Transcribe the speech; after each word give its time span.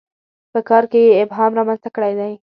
په 0.51 0.59
کار 0.69 0.83
کې 0.91 0.99
یې 1.07 1.19
ابهام 1.23 1.51
رامنځته 1.57 1.89
کړی 1.95 2.13
دی. 2.19 2.33